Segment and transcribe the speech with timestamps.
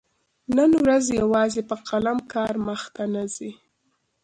[0.55, 3.51] نن ورځ يوازي په قلم کار مخته نه ځي.